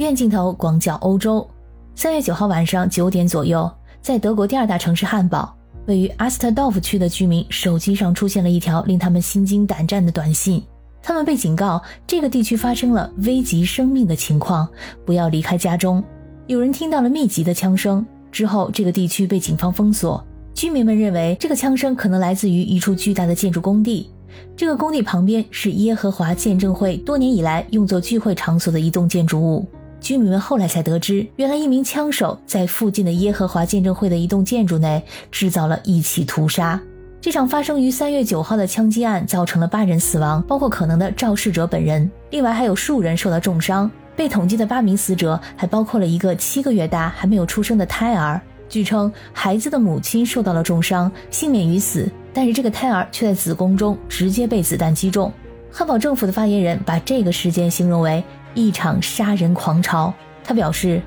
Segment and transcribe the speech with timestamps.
[0.00, 1.46] 院镜头广角欧洲。
[1.94, 5.54] 三月九号晚上九点左右，在德国第二大城市汉堡，
[5.86, 10.62] 位于阿斯特道夫区的居民手机上出现了一条令他们心惊胆战的短信。
[11.02, 14.66] 他们被警告，这个地区发生了危及生命的情况，
[15.04, 16.02] 不要离开家中。
[16.46, 20.24] 有人听到了密集的枪声之后，这个地区被警方封锁。
[20.54, 24.10] 居民们认为，这个枪声可能来自于一处巨大的建筑工地。
[24.56, 29.66] 这个工地旁边是耶和华见证会多年以来用作聚会场所的一栋建筑物。
[30.00, 36.80] 居民们后来才得知，原来一名枪手在附近的耶和华见证会的一栋建筑内制造了一起屠杀。
[37.20, 42.10] 这场发生于三月九号的枪击案造成了八人死亡，包括可能的肇事者本人。
[42.30, 43.90] 另外还有数人受到重伤。
[44.16, 48.40] 被统计的八名死者还包括了一个七个月大还没有出生的胎儿。
[48.68, 55.32] 据称，孩子的母亲受到了重伤，幸免于死，但是这个胎儿却在子宫中直接被子弹击中。
[55.72, 58.22] 汉堡政府的发言人把这个事件形容为
[58.54, 60.12] 一场杀人狂潮。
[60.42, 61.00] 他表示：“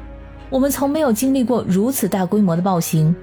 [0.49, 3.15] 我们从没有经历过如此大规模的暴行。”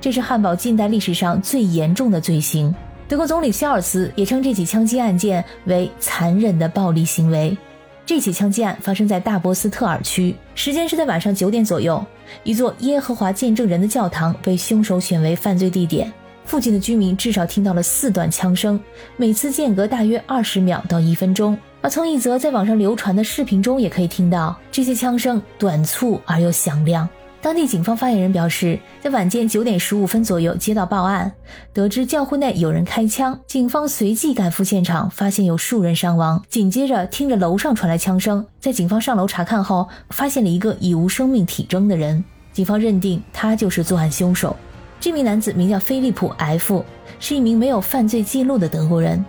[0.00, 2.74] 这是汉堡近代历史上最严重的罪行。
[3.06, 7.56] 德国总理肖尔茨也称这起枪击案件为残忍的暴力行为。
[8.04, 12.04] 这起枪击案发生在大博斯特尔区，时间是在晚上九点左右。
[12.42, 16.12] 一座耶和华见证人的教堂被凶手选为犯罪地点。
[16.44, 18.80] 附近的居民至少听到了四段枪声，
[19.16, 21.56] 每次间隔大约二十秒到一分钟。
[21.88, 27.08] 从一则在网上流传的视频中也可以听到，这些枪声短促而又响亮。
[27.40, 31.32] 当地警方发言人表示，在晚间九点十五分左右接到报案，
[31.72, 36.42] 得知教会内有人开枪，警方随即赶赴现场，发现有数人伤亡。
[36.48, 42.24] 紧接着，听着楼上传来枪声，在警方上楼查看后，发现了一个已无生命体征的人。
[42.52, 44.56] 警方认定他就是作案凶手。
[44.98, 46.84] 这名男子名叫菲利普 ·F，
[47.20, 49.24] 是一名没有犯罪记录的德国人。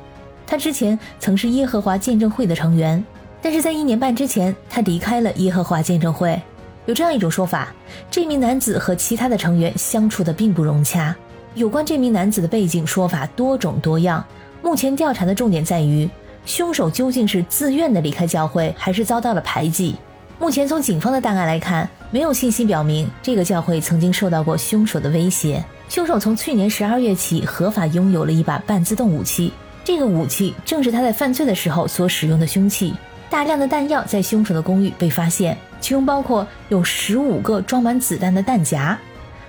[0.50, 3.06] 他之前曾是耶和华见证会的成员，
[3.40, 6.42] 但是在一年半之前，他离开了耶和华见证会。
[6.88, 7.72] 有这样一种说法，
[8.10, 11.16] 这名男子和其他的成员相处的并不融洽。
[11.54, 14.26] 有关这名男子的背景说法多种多样。
[14.64, 16.10] 目前调查的重点在于，
[16.48, 19.96] 凶手究竟是自愿的离开教会，还是遭到了排挤。
[20.40, 25.64] 目前从警方的档案来看，没有信息表明这个教会曾经受到过凶手的威胁。
[25.90, 29.54] 凶手从去年十二月起合法拥有了一把半自动武器，
[29.90, 32.94] 这个武器正是他在犯罪的时候所使用的凶器。
[33.28, 35.58] 大量的弹药在凶手的公寓被发现。
[35.82, 38.96] 其中包括有十五个装满子弹的弹夹，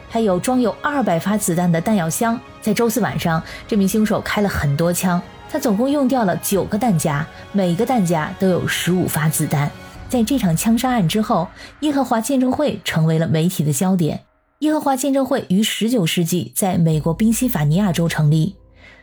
[0.09, 2.41] 还有装有二百发子弹的弹药箱。
[2.63, 5.21] 在周四晚上，这名凶手开了很多枪，
[5.51, 9.71] 他总共用掉了九个弹夹，每个弹夹都有十五发子弹。
[10.09, 11.47] 在这场枪杀案之后，
[11.81, 14.21] 耶和华见证会成为了媒体的焦点。
[14.61, 18.57] 耶和华见证会于十九世纪在美国宾夕法尼亚州成立，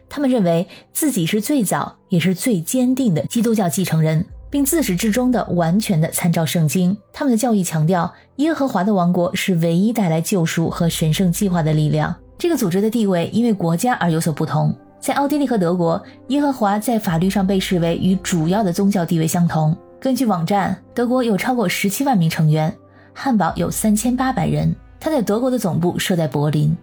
[0.10, 4.26] 他们认为自己是最早也是最坚定的基督教继承人。
[4.50, 12.16] 并自始至终的完全的参照圣经，他们的教义强调耶和华的王国是唯一带来救赎和神圣计划的力量。
[12.38, 14.74] 这个组织的地位因为国家而有所不同。
[15.02, 19.76] 在奥地利和德国，耶和华在法律上被视为与主要的宗教地位相同。
[20.00, 22.74] 根据网站，德国有超过十七万名成员，
[23.14, 24.74] 汉堡有三千八百人。
[24.98, 26.76] 他在德国的总部设在柏林。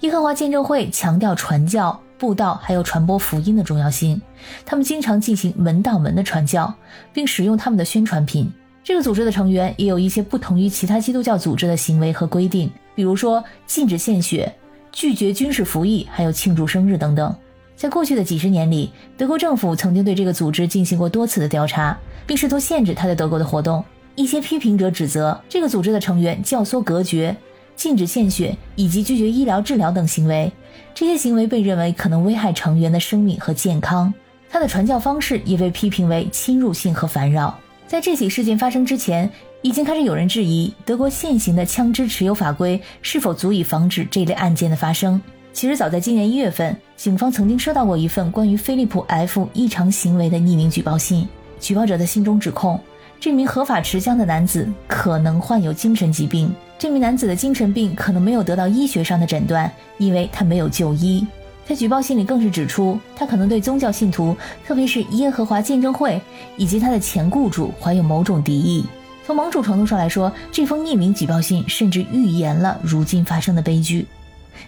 [0.00, 1.98] 耶和华见证会强调传教。
[2.16, 4.20] 布道还有传播福音的重要性，
[4.66, 6.74] 他们经常进行门到门的传教，
[7.14, 8.52] 并使用他们的宣传品。
[8.84, 14.54] 这个组织的成员也有一些不同于其他基督教组织的行为和规定，比如说禁止献血、
[14.92, 17.34] 拒绝军事服役，还有庆祝生日等等。
[17.74, 23.82] 在过去的几十年里，德国政府曾经对这个组织进行过多次的调查，并试图限制他在德国的活动。
[24.14, 27.34] 一些批评者指责这个组织的成员教唆隔绝。
[27.80, 30.52] 禁止献血以及拒绝医疗治疗等行为，
[30.92, 34.12] 这些行为被认为可能危害成员的生命和健康。
[34.50, 37.58] 他的传教方式也被批评为侵入性和烦扰。
[37.86, 39.30] 在这起事件发生之前，
[39.62, 45.18] 已经开始有人质疑德国现行的枪支持有法规是否足以防止这类案件的发生。
[45.54, 51.26] 其实，早在今年一月份，警方曾经收到过一份关于菲利普 ·F 异常行为的匿名举报信。
[51.58, 52.78] 举报者的信中指控，
[53.20, 56.50] 这名合法持枪的男子可能患有精神疾病。
[56.78, 61.26] 这名男子的精神病可能没有得到医学上的诊断，因为他没有就医。
[61.66, 64.34] 在举报信里更是指出，他可能对宗教信徒，
[64.66, 66.18] 特别是耶和华见证会
[66.56, 68.86] 以及他的前雇主怀有某种敌意。
[69.26, 74.06] 从某种程度上来说，这封匿名举报信甚至预言了如今发生的悲剧。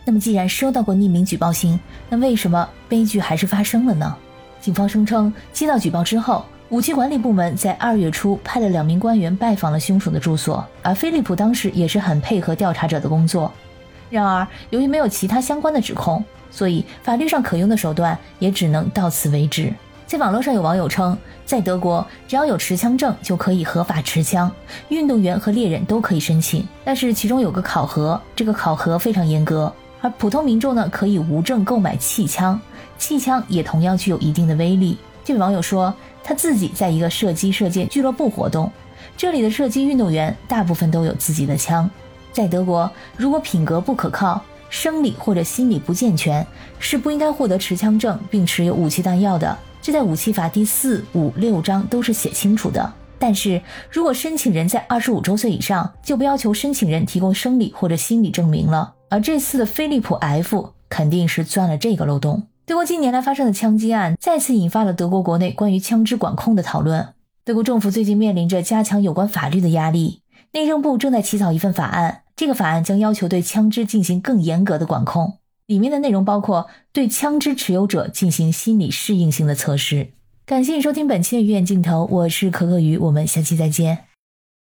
[0.04, 1.80] 那么，既然收到过匿名举报信，
[2.10, 4.14] 那为什么悲剧还是发生了呢？
[4.60, 6.44] 警方声称，接到举报之后。
[6.72, 13.52] 武器管理部门在二月初派了两名官员拜访了凶手的住所，而菲利普当时也是很配合调查者的工作。
[14.08, 19.70] 然而，由于没有其他相关的指控，所以法律上可用的手段也只能到此为止。
[20.06, 21.14] 在网络上有网友称，
[21.44, 24.50] 在德国，只要有持枪证就可以合法持枪，
[24.88, 26.66] 运动员和猎人都可以申请。
[26.82, 29.70] 但是其中有个考核，这个考核非常严格。
[30.00, 32.58] 而普通民众呢，可以无证购买气枪，
[32.96, 34.96] 气枪也同样具有一定的威力。
[35.24, 38.70] 这位网友说，他自己在一个射击射箭俱乐部活动，
[39.16, 41.88] 这里的射击运动员大部分都有自己的枪。
[42.32, 46.44] 在德国，如果品格不可靠，生理或者心理不健全，
[46.78, 49.56] 是不应该获得持枪证并持有武器弹药的。
[49.80, 52.92] 这在武器法第四、五、六章都是写清楚的。
[53.18, 53.60] 但是
[53.90, 58.94] 如果申请人在二十五周岁以上，就不要求申请人提供生理或者心理证明了。
[59.08, 62.48] 而这次的飞利浦 F 肯定是钻了这个漏洞。
[62.64, 67.08] 德国近年来发生的枪击案，再次引发了德国国内关于枪支管控的讨论。
[67.44, 70.22] 德国政府最近面临着加强有关法律的压力，
[70.52, 75.38] 内政部正在起草一份法案，这个法案将要求对枪支进行更严格的管控。
[75.66, 80.12] 里面的内容包括对枪支持有者进行心理适应性的测试。
[80.46, 84.04] 感谢你收听本期的鱼眼镜头，我是可可鱼，我们下期再见。